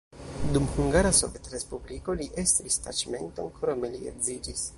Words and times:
Dum 0.53 0.63
Hungara 0.77 1.11
Sovetrespubliko 1.17 2.17
li 2.23 2.27
estris 2.45 2.81
taĉmenton, 2.87 3.53
krome 3.61 3.93
li 3.97 4.05
edziĝis. 4.15 4.67